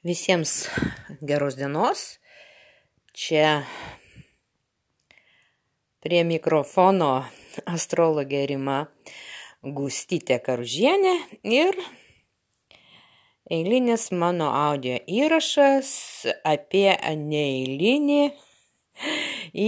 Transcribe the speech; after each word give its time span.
Visiems 0.00 0.70
geros 1.20 1.58
dienos. 1.60 2.16
Čia 3.12 3.66
prie 6.00 6.22
mikrofono 6.24 7.26
astrologė 7.68 8.46
Rima 8.48 8.78
Gustytė 9.60 10.38
Karužienė 10.40 11.12
ir 11.44 11.76
eilinis 13.52 14.08
mano 14.16 14.48
audio 14.62 14.96
įrašas 15.04 15.92
apie 16.48 16.96
neeilinį 17.20 18.24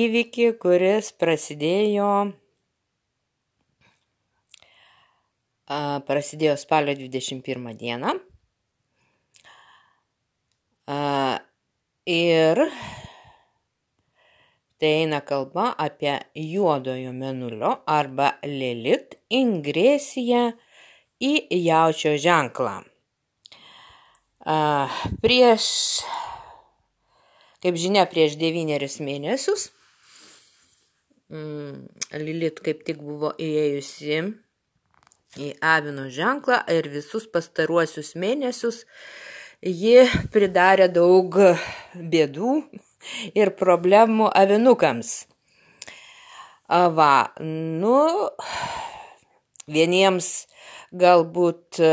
įvykį, 0.01 0.51
kuris 0.65 1.13
prasidėjo, 1.13 2.11
prasidėjo 6.09 6.57
spalio 6.65 6.97
21 7.05 7.75
dieną. 7.77 8.17
Ir 12.13 12.63
tai 14.83 14.93
eina 15.03 15.21
kalba 15.23 15.69
apie 15.79 16.15
juodojo 16.35 17.13
menulio 17.15 17.77
arba 17.87 18.33
Lilit 18.43 19.15
ingresiją 19.31 20.49
į 21.23 21.33
jaučio 21.63 22.17
ženklą. 22.19 22.81
Prieš, 25.23 25.67
kaip 27.63 27.79
žinia, 27.79 28.09
prieš 28.11 28.35
devynerius 28.41 28.99
mėnesius 28.99 29.69
mm, 31.31 31.87
Lilit 32.25 32.59
kaip 32.65 32.83
tik 32.89 32.99
buvo 33.07 33.31
įėjusi 33.39 34.19
į 35.47 35.53
avino 35.65 36.09
ženklą 36.13 36.59
ir 36.75 36.91
visus 36.93 37.31
pastaruosius 37.31 38.17
mėnesius 38.19 38.83
ji 39.63 40.07
pridarė 40.35 40.89
daug 40.91 41.37
bėdų 41.95 42.55
ir 43.39 43.53
problemų 43.59 44.31
avinukams. 44.35 45.13
Va, 46.69 47.33
nu, 47.39 47.97
vieniems 49.69 50.29
galbūt 50.93 51.81
e, 51.81 51.91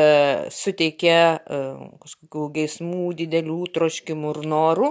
suteikė 0.52 1.16
e, 1.16 1.60
kažkokių 2.04 2.46
geismų, 2.56 3.10
didelių 3.20 3.60
troškimų 3.76 4.32
ir 4.36 4.40
norų 4.54 4.90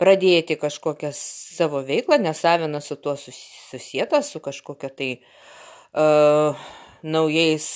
pradėti 0.00 0.58
kažkokią 0.60 1.12
savo 1.16 1.80
veiklą, 1.88 2.20
nes 2.20 2.44
avinas 2.44 2.90
su 2.90 2.98
tuo 3.00 3.16
susijęs, 3.18 4.28
su 4.30 4.40
kažkokia 4.44 4.92
tai 4.94 5.08
uh, 5.18 6.68
naujais 7.02 7.66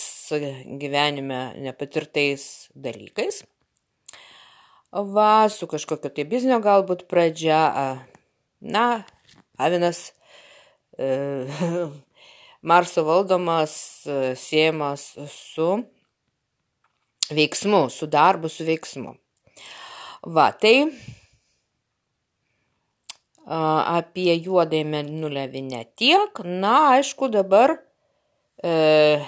gyvenime 0.78 1.40
nepatirtais 1.64 2.68
dalykais 2.78 3.42
va, 4.92 5.48
su 5.48 5.66
kažkokio 5.66 6.12
tai 6.12 6.24
biznio 6.28 6.60
galbūt 6.60 7.06
pradžia, 7.08 7.62
na, 8.60 8.86
avinas 9.58 10.12
e, 10.98 11.48
Marso 12.68 13.02
valdomas, 13.02 13.74
e, 14.06 14.36
siejamas 14.38 15.16
su 15.32 15.80
veiksmu, 17.32 17.88
su 17.90 18.06
darbu, 18.06 18.48
su 18.52 18.68
veiksmu. 18.68 19.16
Va, 20.30 20.52
tai 20.54 20.76
apie 23.42 24.36
juodąjį 24.38 24.84
mėnulę 24.86 25.48
ne 25.50 25.82
tiek, 25.98 26.38
na, 26.44 26.94
aišku, 26.98 27.26
dabar 27.28 27.74
e, 28.62 29.24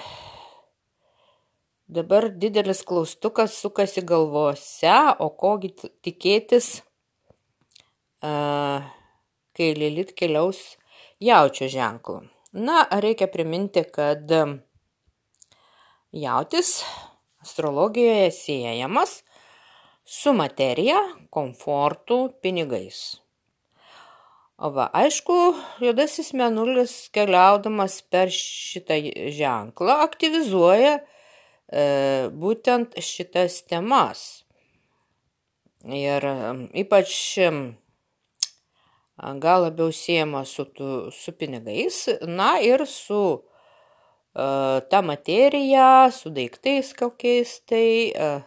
Dabar 1.85 2.31
didelis 2.41 2.79
klaustukas 2.81 3.53
sukasi 3.61 4.01
galvose, 4.01 4.93
o 5.21 5.27
kogi 5.37 5.69
tikėtis, 6.01 6.79
kai 8.25 9.67
Lilit 9.77 10.15
keliaus 10.17 10.63
jaučio 11.21 11.69
ženklų. 11.69 12.23
Na, 12.57 12.87
reikia 12.89 13.29
priminti, 13.29 13.85
kad 13.85 14.33
jautis 16.09 16.81
astrologijoje 17.45 18.33
siejamas 18.33 19.19
su 20.09 20.33
materija, 20.33 20.97
komfortu, 21.29 22.31
pinigais. 22.41 23.19
O 24.57 24.73
va, 24.73 24.89
aišku, 24.89 25.35
juodasis 25.85 26.33
menulis 26.33 27.11
keliaudamas 27.13 28.01
per 28.09 28.33
šitą 28.33 29.03
ženklą 29.37 30.01
aktyvizuoja 30.09 31.03
būtent 31.65 32.93
šitas 33.01 33.63
temas. 33.65 34.45
Ir 35.85 36.25
ypač 36.73 37.13
gal 39.17 39.61
labiau 39.63 39.91
siejama 39.91 40.45
su, 40.45 40.65
su 41.11 41.31
pinigais, 41.31 42.07
na 42.21 42.59
ir 42.59 42.85
su 42.85 43.43
uh, 44.35 44.81
ta 44.89 45.01
materija, 45.01 46.11
su 46.11 46.29
daiktais 46.29 46.93
kokiais 46.93 47.61
tai, 47.65 48.11
uh, 48.11 48.41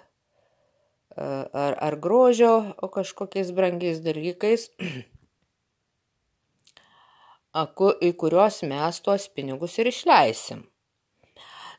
ar, 1.53 1.79
ar 1.81 1.97
grožio 1.97 2.75
kažkokiais 2.93 3.53
brangiais 3.53 4.00
dalykais, 4.05 4.71
į 8.00 8.12
kuriuos 8.21 8.62
mes 8.62 9.00
tuos 9.00 9.29
pinigus 9.29 9.79
ir 9.79 9.89
išleisim. 9.89 10.67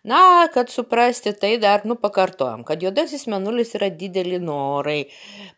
Na, 0.03 0.47
kad 0.53 0.69
suprasti 0.71 1.33
tai 1.35 1.57
dar, 1.59 1.83
nu, 1.83 1.97
pakartojom, 1.99 2.63
kad 2.63 2.79
juodasis 2.79 3.25
menulis 3.27 3.73
yra 3.75 3.89
dideli 3.91 4.39
norai, 4.39 5.09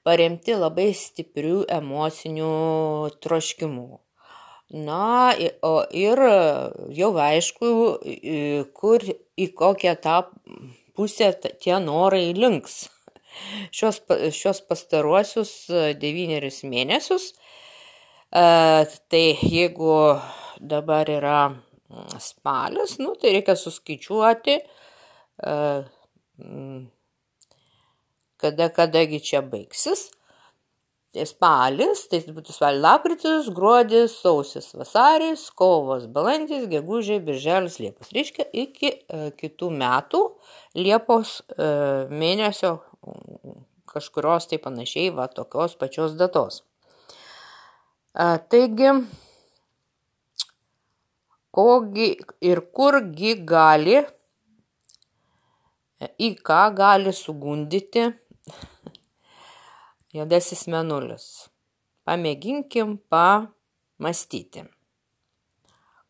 paremti 0.01 0.55
labai 0.57 0.87
stiprių 0.97 1.67
emocinių 1.69 2.49
troškimų. 3.21 3.85
Na, 4.81 5.35
o 5.61 5.73
ir 5.93 6.23
jau 6.97 7.11
aišku, 7.21 7.71
kur 8.73 9.05
į 9.37 9.47
kokią 9.61 9.95
tą 10.01 10.17
pusę 10.97 11.33
tie 11.61 11.77
norai 11.83 12.31
links. 12.33 12.87
Šios, 13.71 14.01
šios 14.35 14.65
pastaruosius 14.67 15.51
devynerius 16.01 16.63
mėnesius, 16.67 17.33
tai 18.31 19.25
jeigu 19.45 19.93
dabar 20.59 21.13
yra 21.13 21.41
spalis, 22.21 22.97
nu, 23.01 23.13
tai 23.19 23.35
reikia 23.37 23.55
suskaičiuoti, 23.59 24.57
e, 25.43 25.55
kada, 28.41 28.71
kadagi 28.73 29.21
čia 29.23 29.43
baigsis. 29.45 30.09
Tai 31.11 31.25
spalis, 31.27 32.05
tai 32.07 32.21
būtų 32.23 32.53
spalis 32.55 32.79
lapkritis, 32.85 33.49
gruodis, 33.51 34.13
sausis, 34.21 34.69
vasaris, 34.79 35.49
kovas, 35.59 36.05
balandis, 36.07 36.69
gegužė, 36.71 37.17
birželis, 37.25 37.81
liepos. 37.83 38.13
Reiškia 38.15 38.45
iki 38.63 38.93
e, 38.93 39.25
kitų 39.35 39.73
metų 39.75 40.21
liepos 40.79 41.41
e, 41.51 41.67
mėnesio 42.15 42.77
kažkurios 43.91 44.47
tai 44.47 44.61
panašiai 44.63 45.11
va 45.17 45.27
tokios 45.27 45.75
pačios 45.75 46.15
datos. 46.15 46.61
E, 48.15 48.39
taigi, 48.47 48.93
kogi 51.51 52.15
ir 52.41 52.61
kurgi 52.75 53.35
gali, 53.47 53.99
į 56.01 56.29
ką 56.41 56.61
gali 56.75 57.13
sugundyti 57.13 58.07
juodasis 60.15 60.65
menulis. 60.71 61.27
Pamėginkim 62.07 62.95
pamastyti. 63.11 64.65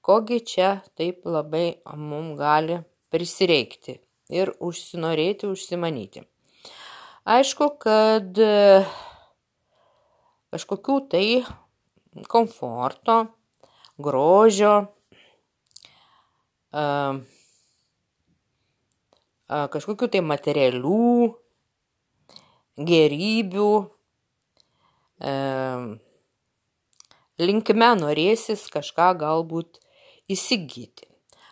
Kogi 0.02 0.40
čia 0.48 0.70
taip 0.98 1.28
labai 1.28 1.82
mums 1.94 2.38
gali 2.40 2.80
prisireikti 3.12 4.00
ir 4.32 4.54
užsinorėti, 4.64 5.50
užsimanyti. 5.52 6.24
Aišku, 7.28 7.68
kad 7.84 8.40
kažkokių 10.52 10.96
tai 11.12 11.26
komforto, 12.32 13.20
grožio, 14.02 14.74
kažkokių 19.72 20.12
tai 20.12 20.22
materialių 20.24 21.36
gerybių 22.92 23.72
linkme 27.42 27.90
norėsis 28.00 28.66
kažką 28.74 29.12
galbūt 29.22 29.80
įsigyti. 30.32 31.08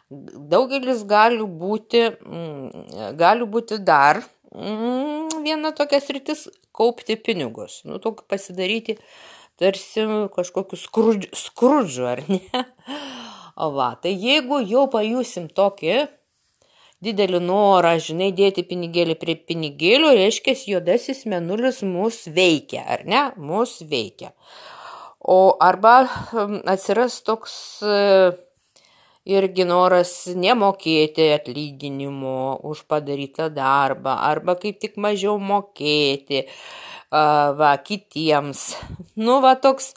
Daugelis 0.09 1.03
gali 1.05 1.43
būti, 1.43 2.07
mm, 2.09 3.13
gali 3.19 3.45
būti 3.45 3.77
dar 3.85 4.23
mm, 4.49 5.43
viena 5.45 5.71
tokia 5.75 5.99
sritis- 6.01 6.47
kaupti 6.79 7.15
pinigus. 7.15 7.83
Nu, 7.85 7.99
tokį 7.99 8.25
pasidaryti 8.25 8.97
tarsi 9.59 10.07
kažkokiu 10.33 10.79
skrudžiu, 11.35 12.07
ar 12.07 12.23
ne? 12.29 12.65
Va, 13.59 13.89
tai 13.99 14.13
jeigu 14.15 14.61
jau 14.63 14.85
pajusim 14.87 15.49
tokį 15.51 16.07
didelį 17.03 17.39
norą, 17.43 17.93
žinai, 17.99 18.31
dėti 18.35 18.63
pinigėlį 18.67 19.15
prie 19.19 19.35
pinigėlių, 19.35 20.13
reiškia, 20.15 20.55
juodasis 20.73 21.25
menulis 21.31 21.81
mus 21.83 22.25
veikia, 22.27 22.83
ar 22.83 23.05
ne? 23.07 23.23
Mus 23.35 23.79
veikia. 23.83 24.33
O 25.19 25.55
arba 25.59 26.07
atsiras 26.73 27.19
toks 27.27 27.53
e, 27.83 28.31
irgi 29.27 29.65
noras 29.67 30.13
nemokėti 30.31 31.27
atlyginimo 31.35 32.59
už 32.67 32.85
padarytą 32.87 33.49
darbą, 33.51 34.15
arba 34.31 34.55
kaip 34.59 34.79
tik 34.79 34.95
mažiau 34.95 35.35
mokėti 35.39 36.45
va, 37.11 37.73
kitiems. 37.83 38.73
Nu, 39.19 39.39
va, 39.43 39.55
toks, 39.59 39.93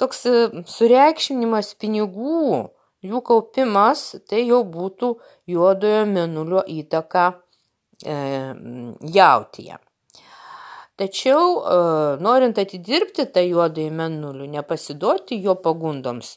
toks 0.00 0.24
e, 0.30 0.64
sureikšminimas 0.70 1.74
pinigų 1.80 2.70
jų 3.08 3.22
kaupimas 3.26 4.04
tai 4.28 4.44
jau 4.48 4.62
būtų 4.66 5.14
juodojo 5.50 6.04
menulio 6.10 6.62
įtaka 6.66 7.26
e, 7.34 8.18
jautyje. 9.16 9.80
Tačiau, 11.00 11.48
e, 11.58 11.80
norint 12.22 12.60
atidirbti 12.62 13.26
tą 13.34 13.42
juodąjį 13.46 13.90
menulį, 14.02 14.52
nepasiduoti 14.58 15.40
jo 15.42 15.56
pagundoms 15.60 16.36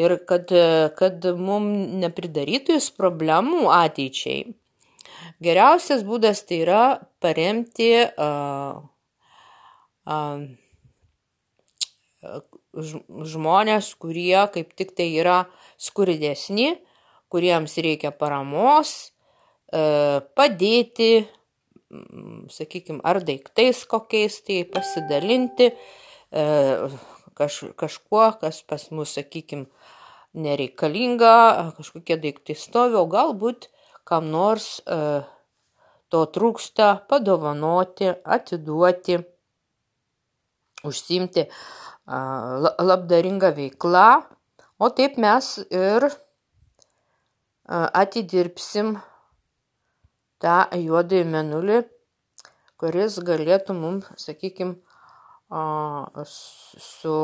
ir 0.00 0.12
kad, 0.24 0.52
kad 0.96 1.26
mums 1.36 1.90
nepridarytų 2.00 2.78
jis 2.78 2.86
problemų 2.96 3.66
ateičiai, 3.68 4.46
geriausias 5.42 6.04
būdas 6.06 6.42
tai 6.48 6.60
yra 6.64 6.82
paremti 7.20 7.90
e, 8.00 8.06
e, 10.06 10.18
žmonės, 12.76 13.94
kurie 14.00 14.38
kaip 14.54 14.74
tik 14.76 14.94
tai 14.96 15.08
yra 15.16 15.44
skurdesni, 15.80 16.76
kuriems 17.32 17.76
reikia 17.82 18.12
paramos, 18.14 18.92
e, 19.72 19.82
padėti, 20.38 21.26
sakykime, 22.52 23.00
ar 23.06 23.22
daiktais 23.24 23.84
kokiais 23.88 24.40
tai 24.46 24.62
pasidalinti 24.68 25.70
e, 25.72 26.44
kaž, 27.36 27.62
kažkuo, 27.78 28.26
kas 28.40 28.62
pas 28.66 28.90
mus, 28.90 29.14
sakykime, 29.16 29.68
nereikalinga, 30.36 31.72
kažkokie 31.78 32.18
daiktai 32.20 32.56
stovi, 32.58 32.98
o 33.00 33.06
galbūt 33.08 33.70
kam 34.06 34.28
nors 34.30 34.82
e, 34.84 34.98
to 36.12 36.20
trūksta 36.34 36.90
padovanoti, 37.10 38.12
atiduoti, 38.36 39.18
užsimti 40.86 41.46
labdaringa 42.06 43.50
veikla, 43.56 44.22
o 44.78 44.88
taip 44.94 45.18
mes 45.18 45.58
ir 45.74 46.06
atidirbsim 47.66 48.96
tą 50.42 50.58
juodąjį 50.78 51.24
menulį, 51.32 51.80
kuris 52.78 53.18
galėtų 53.26 53.74
mums, 53.74 54.10
sakykime, 54.20 54.76
su, 56.30 57.16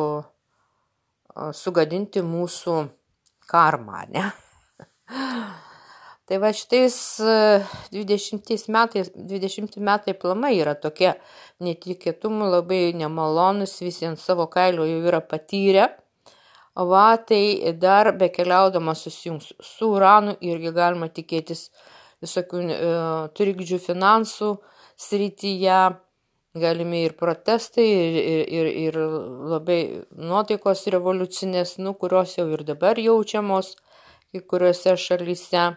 sugadinti 1.62 2.22
mūsų 2.26 2.78
karmą, 3.46 4.06
ne? 4.10 4.32
Tai 6.30 6.38
va 6.38 6.52
šitais 6.54 6.96
20 7.90 8.52
e, 8.54 8.58
metais, 8.70 9.10
20 9.14 9.80
metai 9.82 10.14
plamai 10.14 10.52
yra 10.60 10.76
tokie. 10.78 11.16
Netikėtumai 11.62 12.50
labai 12.52 12.82
nemalonus, 12.94 13.80
visi 13.82 14.06
ant 14.06 14.22
savo 14.22 14.46
kailio 14.52 14.86
jau 14.86 15.00
yra 15.10 15.20
patyrę. 15.20 15.88
Va, 16.72 17.18
tai 17.28 17.74
dar 17.76 18.14
bekeliaudamas 18.16 19.02
susijungs 19.04 19.50
su 19.60 19.90
uranu 19.92 20.38
irgi 20.40 20.70
galima 20.72 21.10
tikėtis 21.12 21.66
visokių 22.22 22.62
e, 22.70 22.78
trikdžių 23.36 23.82
finansų 23.82 24.54
srityje, 25.02 25.82
galimi 26.62 27.02
ir 27.08 27.18
protestai, 27.18 27.84
ir, 27.84 28.16
ir, 28.22 28.42
ir, 28.46 28.72
ir 28.86 28.98
labai 29.52 29.80
nuotaikos 30.16 30.86
revoliucinės, 30.94 31.76
nu, 31.82 31.96
kurios 31.98 32.38
jau 32.38 32.46
ir 32.54 32.62
dabar 32.68 33.00
jaučiamos 33.00 33.74
kai 34.32 34.40
kuriuose 34.48 34.96
šalyse 34.96 35.72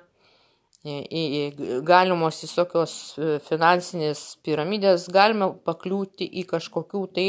galimos 1.85 2.41
visokios 2.43 3.15
e, 3.17 3.37
finansinės 3.41 4.37
piramidės, 4.45 5.07
galime 5.09 5.51
pakliūti 5.65 6.27
į 6.41 6.45
kažkokių 6.51 7.01
tai 7.15 7.27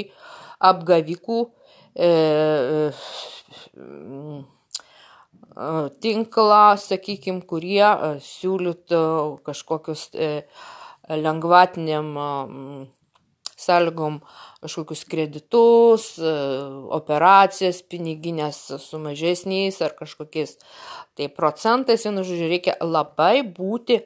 apgavikų 0.60 1.38
e, 1.96 2.10
e, 2.10 2.90
tinklą, 6.04 6.64
sakykime, 6.84 7.44
kurie 7.48 7.80
e, 7.80 8.12
siūlytų 8.20 9.02
kažkokius 9.46 10.08
e, 10.12 10.30
lengvatiniam 11.08 12.12
sąlygom 13.56 14.20
kažkokius 14.60 15.04
kreditus, 15.08 16.18
e, 16.18 16.32
operacijas 16.92 17.82
piniginės 17.82 18.58
su 18.82 19.00
mažesniais 19.00 19.80
ar 19.82 19.96
kažkokiais 19.96 20.56
tai 21.16 21.28
procentais. 21.32 22.04
Vienu 22.04 22.24
žodžiu, 22.26 22.50
reikia 22.52 22.76
labai 22.84 23.40
būti 23.42 24.02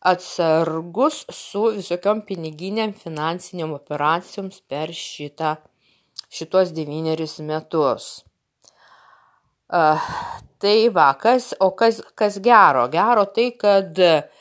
atsargus 0.00 1.24
su 1.34 1.68
visokiom 1.78 2.22
piniginiam 2.26 2.94
finansiniam 2.94 3.74
operacijoms 3.74 4.62
per 4.70 4.94
šitą, 4.94 5.56
šitos 6.30 6.74
devynerius 6.74 7.38
metus. 7.46 8.24
Uh, 9.68 10.00
tai 10.56 10.88
va, 10.88 11.10
kas, 11.20 11.50
o 11.60 11.74
kas, 11.76 12.00
kas 12.16 12.38
gero? 12.40 12.86
Gero 12.88 13.26
tai, 13.36 13.50
kad 13.60 13.98
uh, 14.00 14.37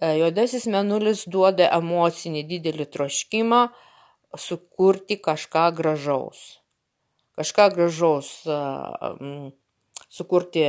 juodasis 0.00 0.66
menulis 0.68 1.24
duoda 1.30 1.70
emocinį 1.78 2.44
didelį 2.50 2.86
troškimą, 2.92 3.62
sukurti 4.36 5.16
kažką 5.22 5.70
gražaus. 5.76 6.60
Kažką 7.36 7.68
gražaus 7.74 8.30
sukurti 10.12 10.64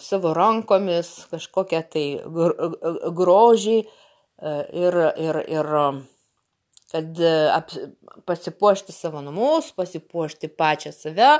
savo 0.00 0.32
rankomis, 0.36 1.12
kažkokią 1.32 1.82
tai 1.92 2.06
grožį 3.16 3.78
ir, 3.80 4.98
ir, 5.20 5.40
ir 5.48 5.70
kad 6.90 7.20
pasipuošti 8.26 8.92
savo 8.92 9.22
namus, 9.24 9.70
pasipuošti 9.76 10.50
pačią 10.58 10.92
save, 10.92 11.32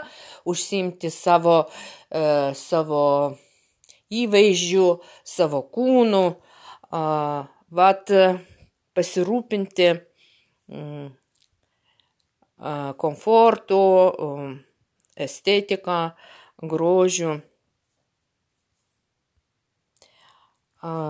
užsimti 0.49 1.11
savo, 1.11 1.63
savo 2.55 3.05
įvaizdžių, 4.11 4.87
savo 5.25 5.63
kūnų, 5.75 6.25
vat 7.81 8.15
pasirūpinti 8.95 9.91
Mm, 10.71 11.11
komfortu, 12.97 13.83
estetika, 15.17 16.15
grožiu. 16.63 17.41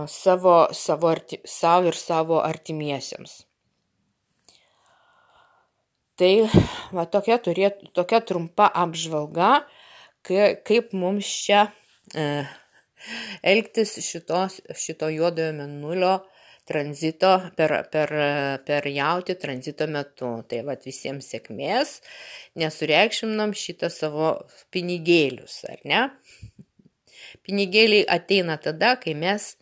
Savo, 0.07 0.55
savo, 0.73 1.09
arti, 1.09 1.39
savo 1.45 1.93
ir 1.93 1.99
savo 1.99 2.41
artimiesiems. 2.43 3.35
Tai 6.19 6.33
va, 6.97 7.05
tokia, 7.05 7.37
turėtų, 7.45 7.93
tokia 7.95 8.23
trumpa 8.25 8.67
apžvalga, 8.83 9.53
kaip 10.27 10.91
mums 10.97 11.29
čia 11.45 11.69
e, 12.17 12.25
elgtis 13.43 13.97
šitos, 14.05 14.61
šito 14.77 15.09
juodojo 15.13 15.55
menulio 15.57 16.19
tranzito, 16.71 17.33
per, 17.59 17.75
per, 17.91 18.13
per 18.67 18.87
jauti 18.87 19.35
tranzito 19.41 19.89
metu. 19.91 20.31
Tai 20.49 20.63
vad 20.69 20.85
visiems 20.87 21.31
sėkmės, 21.33 21.97
nesureikšminam 22.61 23.55
šitą 23.59 23.91
savo 23.91 24.35
pinigėlius, 24.75 25.65
ar 25.71 25.83
ne? 25.85 26.05
Pinigėliai 27.47 28.07
ateina 28.11 28.57
tada, 28.63 28.95
kai 29.01 29.17
mes 29.19 29.55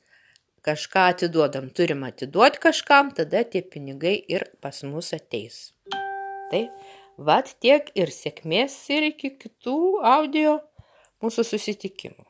kažką 0.68 1.09
atiduodam, 1.14 1.71
turim 1.73 2.04
atiduoti 2.04 2.61
kažkam, 2.61 3.12
tada 3.16 3.45
tie 3.45 3.62
pinigai 3.64 4.16
ir 4.28 4.45
pas 4.61 4.83
mus 4.85 5.14
ateis. 5.16 5.71
Tai 6.50 6.64
vad 7.16 7.49
tiek 7.62 7.88
ir 7.97 8.12
sėkmės 8.12 8.76
ir 8.92 9.11
iki 9.12 9.33
kitų 9.40 9.78
audio 10.07 10.59
mūsų 11.25 11.47
susitikimų. 11.54 12.27